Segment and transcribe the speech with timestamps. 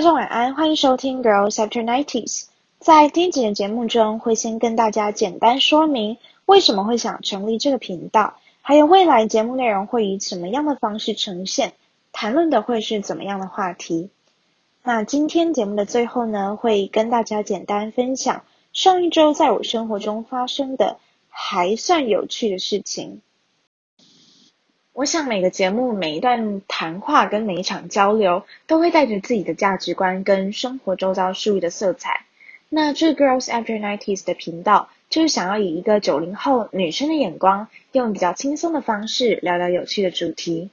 [0.00, 2.44] 大家晚安，欢迎收听 Girls After Nineties。
[2.78, 6.16] 在第一集的节目中，会先跟大家简单说明
[6.46, 11.74] 为什么会想成立这个频道，还有未来节目内容会以什么样的方式呈现，
[12.12, 14.08] 谈论的会是怎么样的话题。
[14.82, 20.96] 那今天节目的最后呢，会跟大家简单分享上一周在我生活中发生的
[21.28, 23.20] 还算有趣的事情。
[24.92, 32.26] 我想每个节目、每一段谈话跟每一场交流，都会带着自己的价值观跟生活周遭事物的色彩。
[32.68, 40.70] 那这个 Girls After Nineties 的频道，就是想要以一个九零后女生的眼光，用比较轻松的方式聊聊有趣的主题。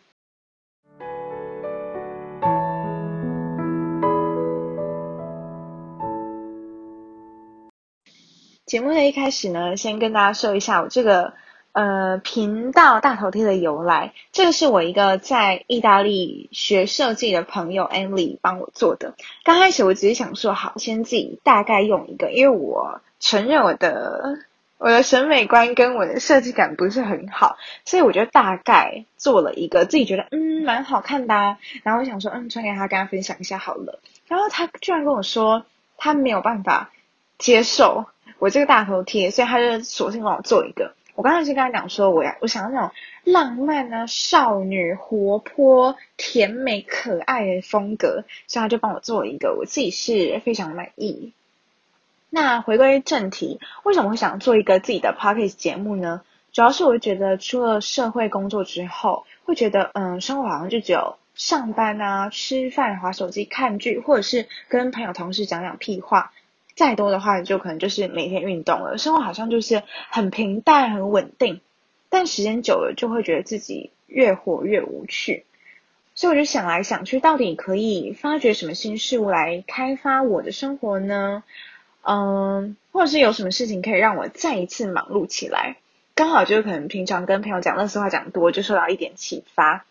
[8.66, 11.34] 节目的一开始呢，先跟大家说一下我这个
[11.78, 14.12] 呃频道大头贴的由来。
[14.32, 19.14] 这个是我一个在意大利学设计的朋友 Emily 帮我做的。
[19.44, 24.40] 刚开始我只是想说，好，先自己大概用一个，因为我承认我的
[24.80, 31.58] 我的审美观跟我的设计感不是很好，所以我就大概做了一个自己觉得嗯蛮好看的。
[31.84, 34.00] 然后我想说，嗯，传给他跟他分享一下好了。
[34.28, 35.64] 然后他居然跟我说，
[35.96, 36.90] 他没有办法
[37.38, 38.06] 接受。
[38.40, 40.94] 我这个大头贴，所以他就索性帮我做一个。
[41.18, 42.92] 我刚才是跟他讲说，我要我想要那种
[43.24, 51.34] 浪漫啊、少女、活泼、甜美、可爱的风格，所以他就帮我做一个，我自己是非常满意。
[52.30, 56.22] 那回归正题，为什么会想做一个自己的 p o c k e t 节目呢？
[56.54, 66.32] 主要是我觉得，出了社会工作之后，会觉得，嗯，生活好像就只有上班啊、吃饭、划手机、看剧，或者是跟朋友同事讲讲屁话。
[66.78, 71.60] 再多的话，就可能就是每天运动了，生活好像就是很平淡、很稳定。
[72.08, 75.44] 但时间久了，就会觉得自己越活越无趣。
[76.14, 81.44] 所以我就想来想去，到底可以发掘什么新事物来开发我的生活呢？
[82.04, 85.78] 嗯，或者是有什么事情可以让我再一次忙碌起来？
[86.14, 89.84] 刚好就是可能平常跟朋友讲那实话讲多，就受到一点启发。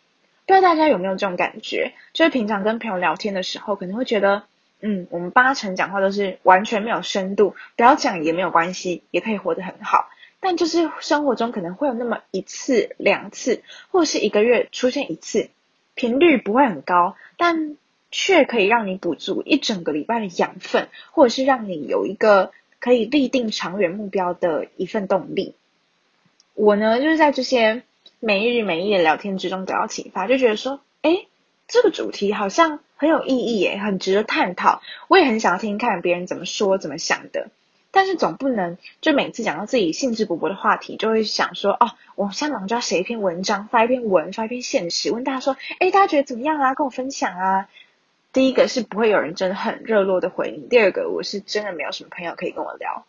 [0.47, 1.95] 不知道大家有没有这种感觉？
[2.13, 4.45] 就是平常跟朋友聊天的时候，可能会觉得。
[4.81, 10.11] 嗯，我们八成讲话都是完全没有深度，不要讲也没有关系，也可以活得很好。
[10.39, 15.49] 但就是生活中可能会有那么一次、两次，或者是一个月出现一次，
[15.95, 17.77] 频率不会很高，但
[18.11, 25.55] 却可以让你补足一整个礼拜的养分，或者是让你有一个可以立定长远目标的一份动力。
[26.53, 27.83] 我呢，就是在这些
[28.21, 31.25] 每日每夜聊天之中得到启发，就觉得说，哎，
[31.67, 32.81] 这个主题好像。
[32.97, 34.83] 很有意义耶，很值得探讨。
[35.09, 37.49] 我也很想要听看别人怎么说、怎么想的。
[37.91, 46.75] 但是总不能就每次讲到自己兴致勃勃的话题，就会想说哦，我现在马上就要写一篇文章，发一篇文，发一篇现实，问大家说，哎，大家觉得怎么样啊？
[46.75, 47.69] 跟我分享啊。
[48.35, 53.07] 第一个是不会有人真的很热络的回应，第二个我是真的没有什么朋友可以跟我聊。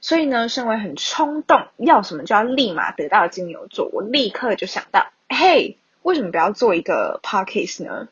[0.00, 8.08] 所以呢，身为很冲动，要什么就要立马得到的金牛座，我立刻就想到，嘿，为什么不要做一个 podcast 呢？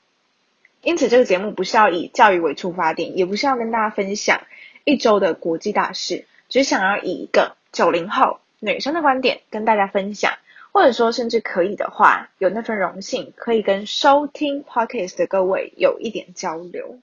[0.84, 4.42] 因此，这个节目不是要以教育为出发点，也不是要跟大家分享
[4.84, 10.34] 一周的国际大事，只想要以一个九零后女生的观点跟大家分享，
[10.72, 16.98] 或者说，甚至可以的话，有那份荣幸可以跟收听 podcast 的各位有一点交流。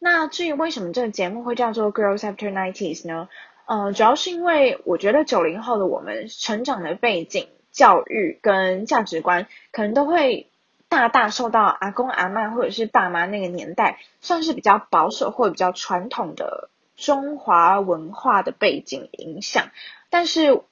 [0.00, 3.28] 那至于为什么这个节目会叫做 Girls After Nineties 呢？
[3.66, 10.48] 呃，主要是因为我觉得九零后的我们成长的背景、教育跟价值观，可能都会。
[10.94, 19.70] 大大受到阿公阿妈或者是爸妈那个年代，算是比较保守或者比较传统的中华文化的背景影响。
[20.08, 20.62] 但是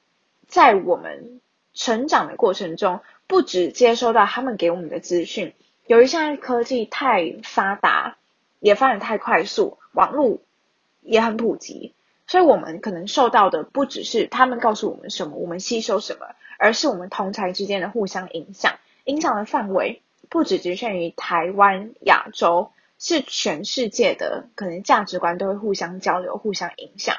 [0.47, 1.41] 在我们
[1.75, 5.55] 成长的过程中，不只接收到他们给我们的资讯，
[5.87, 8.17] 由于现在科技太发达，
[8.61, 10.39] 也发展太快速，网络
[11.01, 11.95] 也很普及，
[12.29, 16.27] 所以我们可能受到的不只是他们告诉我们什么，我们吸收什么，
[16.59, 20.01] 而是我们同才之间的互相影响，影响的范围。
[20.33, 27.17] 不只局限于台湾、亚洲，是全世界的，可能价值观都会互相交流、互相影响。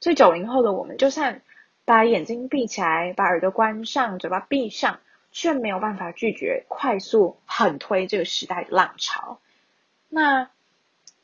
[0.00, 1.42] 所以九零后的我们，就算
[1.84, 4.98] 把眼睛闭起来，把耳朵关上，嘴巴闭上，
[5.30, 9.38] 却没有办法拒绝快速狠推这个时代的浪潮。
[10.08, 10.50] 那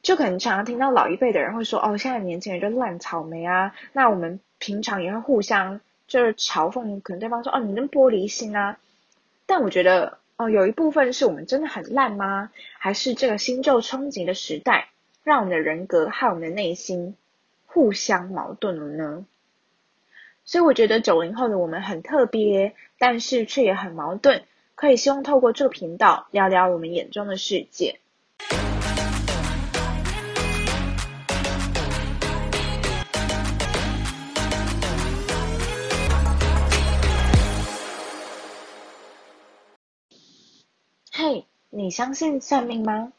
[0.03, 8.79] 就可能常常听到老一辈的人会说：“哦，现在年轻人就烂草莓啊。”那我们平常也会互相就是嘲讽，可能对方说：“哦，你那玻璃心啊。”
[9.45, 10.19] 但我觉得。
[10.37, 12.51] 哦，有一部分是我们真的很烂吗？
[12.79, 14.91] 还是这个新旧冲击的时代，
[15.25, 17.17] 让我们的人格和我们的内心
[17.65, 19.25] 互相矛盾了呢？
[20.45, 24.45] 所以我觉得九零后的我们很特别，但是却也很矛盾。
[24.75, 27.99] 可以希望透过这个频道聊聊我们眼中的世界。
[41.77, 43.13] 你相信算命吗？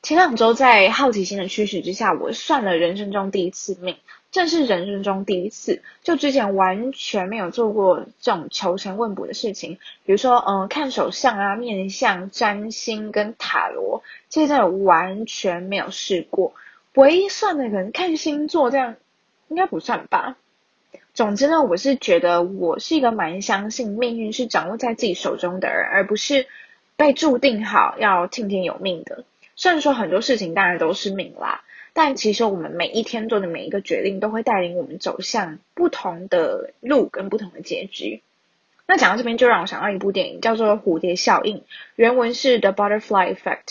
[0.00, 3.98] 前两周在好奇心的驱使之下，我算了人生中第一次命，
[4.30, 5.82] 正是人生中第一次。
[6.02, 16.54] 就之前完全没有做过这种求神问卜的事情，比如说，嗯，看手相啊、面相、占星跟塔罗，这些完全没有试过。
[16.94, 18.96] 唯一算的可能看星座，这样
[19.48, 20.38] 应该不算吧。
[21.12, 26.46] 总之呢，我是觉得我是一个蛮相信命运是掌握在自己手中的人，而不是
[27.02, 29.24] 被注定好要听天由命的。
[29.56, 31.64] 虽然说很多事情当然都是命啦，
[31.94, 38.22] 但其实我们每一天做的每一个决定，都会带领我们走向不同的路跟不同的结局。
[38.86, 41.58] 那讲到这边，就让我想到一部电影，叫做《蝴蝶效应》，
[41.96, 43.64] 原文是《The Butterfly Effect》。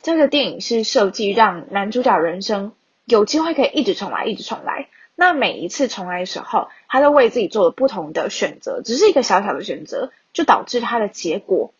[0.00, 2.72] 这个电影是设计让男主角人生
[3.04, 4.86] 有机会可以一直重来，一直重来。
[5.16, 11.72] 那每一次重来的时候，他都为自己做了不同的选择，只是一个小小的选择，就导致他的结果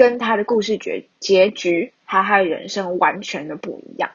[0.00, 1.92] 跟他的故事结结局。
[2.06, 4.10] 他的人生完全的不一样。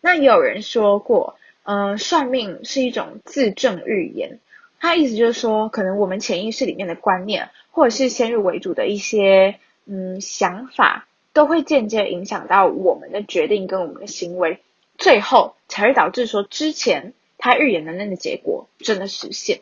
[0.00, 4.40] 那也有人说过，嗯，算命是一种自证预言。
[4.80, 14.58] 他意思就是说，可能我们潜意识里面的观念，或者是先入为主的一些嗯想法，都会间接影响到我们的决定跟我们的行为，
[14.98, 19.60] 最后才会导致说之前他预言的那个结果真的实现。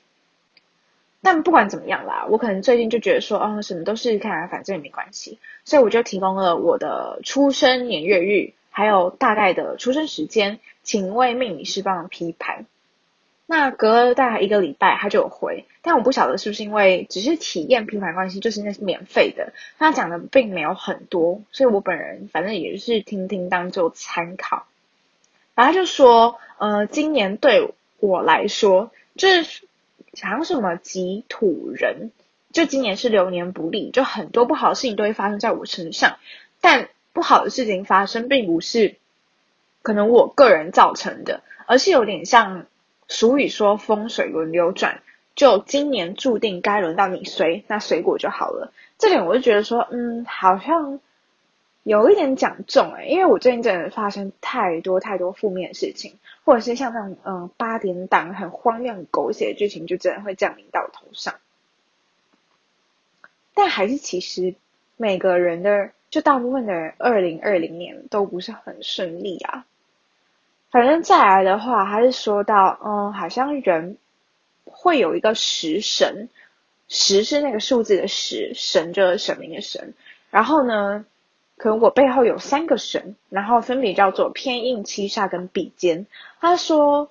[1.24, 12.66] 但不管怎么样啦，我可能最近就觉得说，哦，什么都试试看，反正也没关系，所以我就提供了我的出生年月日，还有大概的出生时间，请为命理师帮批判。
[13.46, 24.66] 那隔了大概一个礼拜，他就有回，但我不晓得是不是因为只是体验批判关系，就是那是免费的，他讲的并没有很多，所以我本人反正也是听听当做参考。
[25.54, 29.62] 然后他就说，呃，今年对我来说，就是。
[30.20, 32.10] 好像什么己土人，
[32.52, 36.18] 就今年是流年不利，就很多不好的事情都会发生在我身上。
[36.60, 38.96] 但不好的事情发生，并不是
[39.82, 42.66] 可能我个人造成的，而是有点像
[43.08, 45.02] 俗语说风水轮流转，
[45.34, 48.72] 就今年注定该轮到你随，那随果就好了。
[48.98, 51.00] 这点我就觉得说，嗯，好像。
[51.84, 61.34] 有一点讲重哎，因为我最近真的发生太多太多负面的事情，或者是像那种嗯八点档很荒谬狗血的剧情，就真的会降临到头上。
[63.52, 64.54] 但还是其实
[64.96, 69.66] 每个人的，就大部分的人，二零二零年都不是很顺利啊。
[70.70, 73.98] 反正再来的话，还是说到嗯，好像人
[74.64, 76.28] 会有一个食神，
[76.86, 79.94] 食是那个数字的食，神就是神明的神，
[80.30, 81.04] 然后呢。
[81.62, 86.08] 可能我背后有三个神，然后分别叫做偏印、七煞跟比肩。
[86.40, 87.08] 他说，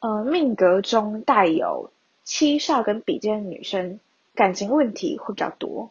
[0.00, 1.90] 呃，命格中带有
[2.24, 4.00] 七煞跟比肩的女生，
[4.34, 5.90] 感情问题会比较多。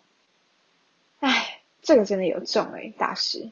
[1.20, 3.52] 唉，这个真的有中诶，大师。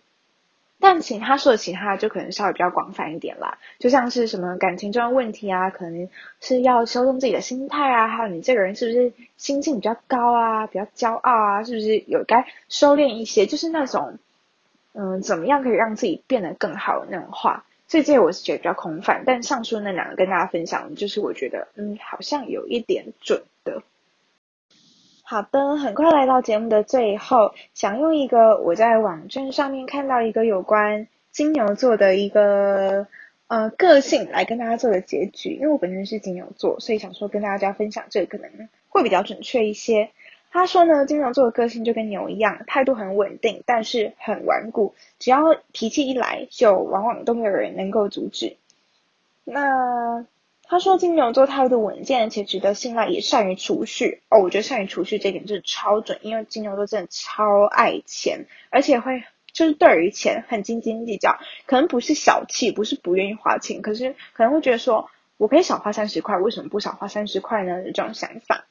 [0.79, 6.09] 但其他说的其他就可能稍微比较广泛一点啦，就像是什么感情中的问题啊，可能
[6.41, 14.17] 是要修正自己的心态啊，还有你这个人是不是心境比较高啊，比较骄傲啊，是不是有该收敛一些，就是那种。
[14.93, 19.23] 嗯，怎么样可以让自己变得更好那种话，所以这些我是觉得比较空泛。
[19.25, 23.83] 但上述那两个跟大家分享，就是我觉得嗯，好像有一点准的。
[25.23, 33.05] 好的，很快来到节目的最后，想用一个我在网站上面看到一个有关金牛座的一个
[33.47, 35.51] 呃个性来跟大家做个结局。
[35.51, 40.09] 因为我本身是金牛座，所以想说跟大家分享这个可能会比较准确一些。
[40.51, 44.95] 他说呢，金牛座的个性就跟牛一样，态度很稳定，但是很顽固。
[45.19, 48.57] 只要脾气一来，就往往都没有人能够阻止。
[49.43, 50.25] 那
[50.63, 54.21] 他说金牛座态度稳健，且值得信赖，也善于储蓄。
[54.29, 61.37] 哦，我觉得善于储蓄这点真的超准，因为金牛座真的超爱钱，而且会就是对于钱很斤斤计较。
[61.67, 67.83] 可能不是小气，不是不愿意花钱，可是可能会觉得说，我可以少花三十块，为什么不少花三十块呢？
[67.83, 68.65] 这种想法。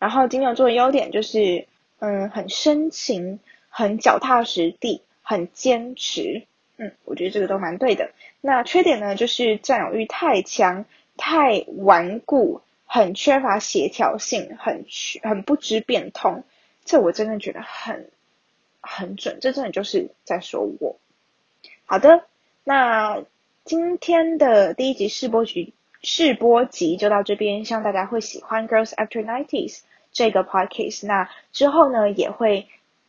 [0.00, 1.68] 然后金牛座的优点就是，
[2.00, 3.38] 嗯，很深情，
[3.68, 6.46] 很脚踏实地，很坚持，
[6.78, 8.10] 嗯，我觉得这个都蛮对的。
[8.40, 10.86] 那缺点呢，就是占有欲太强，
[11.18, 14.86] 太顽固，很缺乏协调性，很
[15.22, 16.44] 很不知变通。
[16.86, 18.10] 这我真的觉得很
[18.80, 20.96] 很准，这真的就是在说我。
[21.84, 22.24] 好的，
[22.64, 23.22] 那
[23.64, 29.80] 今天的第一集试播集试播集就到这边，希望大家会喜欢 Girls After Nineties。
[30.12, 32.66] 这个 podcast，那之后呢也会，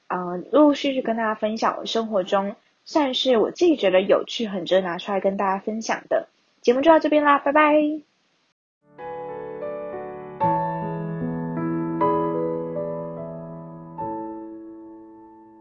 [0.08, 2.55] 嗯，陆陆续续跟大家分享我生活中
[2.86, 6.27] 算是我自己觉得有趣、很值得拿出来跟大家分享的
[6.62, 8.11] 节目，就到这边啦，拜拜。